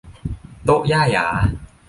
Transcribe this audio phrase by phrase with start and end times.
[0.65, 1.25] โต๊ะย่าหยา